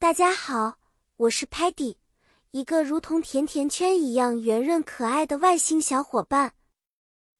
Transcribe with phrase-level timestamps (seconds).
[0.00, 0.78] 大家好，
[1.16, 1.96] 我是 Patty，
[2.52, 6.54] 一个如同甜甜圈一样圆润可爱的外星小伙伴。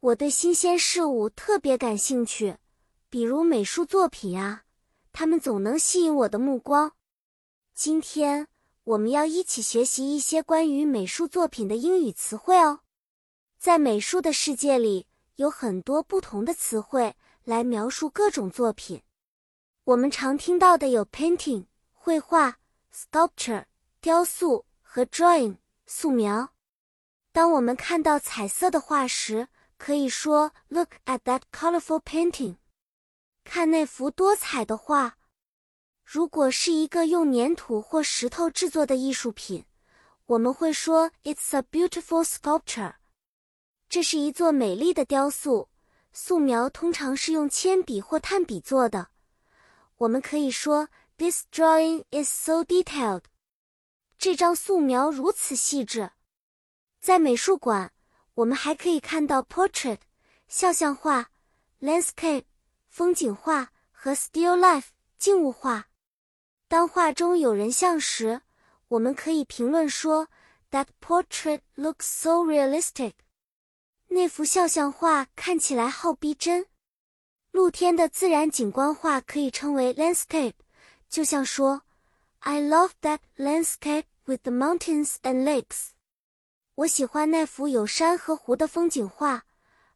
[0.00, 2.56] 我对新鲜事物特别感兴趣，
[3.08, 4.64] 比如美术作品啊，
[5.12, 6.90] 它们总能吸引我的目光。
[7.72, 8.48] 今天
[8.82, 12.80] 我们要一起学习一些关于美术作品的英语词汇哦。
[13.60, 15.06] 在美术的世界里，
[15.36, 17.14] 有很多不同的词汇
[17.44, 19.02] 来描述各种作品。
[19.84, 21.66] 我们常听到的有 painting。
[22.02, 22.56] 绘画
[22.94, 23.66] （sculpture）、
[24.00, 26.54] 雕塑和 drawing（ 素描）。
[27.30, 32.56] 当我们看到彩色的画时，可以说 “Look at that colorful painting”，
[33.44, 35.18] 看那幅多彩的画。
[36.02, 39.66] 如果是一个用粘土或石头制作的艺术品，
[40.24, 42.94] 我们会说 “It's a beautiful sculpture”，
[43.90, 45.68] 这是一座美丽的雕塑。
[46.14, 49.08] 素描通常是用铅笔或炭笔做的，
[49.98, 50.88] 我们可以说。
[51.20, 53.24] This drawing is so detailed.
[54.16, 56.12] 这张素描如此细致。
[56.98, 57.92] 在美术馆，
[58.36, 59.98] 我们还可以看到 portrait
[60.48, 61.30] 肖像画、
[61.82, 62.44] landscape
[62.88, 64.86] 风景画和 still life
[65.18, 65.88] 静物画。
[66.68, 68.40] 当画中有人像时，
[68.88, 70.28] 我们可以评论说
[70.70, 73.12] That portrait looks so realistic.
[74.08, 76.64] 那幅肖像画看起来好逼真。
[77.50, 80.54] 露天的自然景观画可以称为 landscape。
[81.10, 81.82] 就像说
[82.38, 85.88] ，I love that landscape with the mountains and lakes。
[86.76, 89.44] 我喜欢那幅有山和湖的风景画。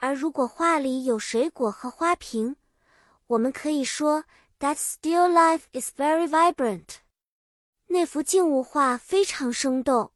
[0.00, 2.54] 而如果画里有水果和花瓶，
[3.26, 4.24] 我们可以说
[4.60, 6.98] ，That still life is very vibrant。
[7.88, 10.12] 那幅静物画非常生动。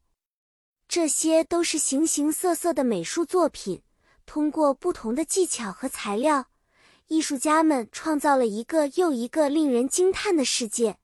[0.87, 3.83] 这些都是形形色色的美术作品，
[4.25, 6.45] 通过不同的技巧和材料。
[7.07, 10.97] 艺术家们创造了一个又一个令人惊叹的世界。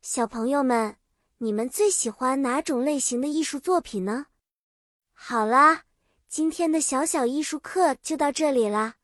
[0.00, 0.96] 小朋友们，
[1.38, 4.26] 你们最喜欢哪种类型的艺术作品呢？
[5.12, 5.84] 好啦，
[6.28, 8.96] 今天的小小艺术课就到这里啦。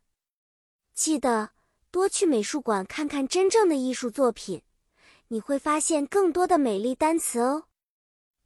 [0.93, 1.51] 记得
[1.91, 4.63] 多去美术馆看看真正的艺术作品，
[5.29, 7.65] 你会发现更多的美丽单词哦。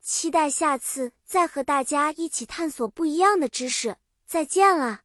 [0.02, 3.96] 期待下次再和大家一起探索不一样的知识。
[4.26, 5.02] 再见了。